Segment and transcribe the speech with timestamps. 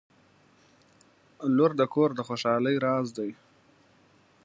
[1.55, 3.29] •لور د کور د خوشحالۍ راز دی.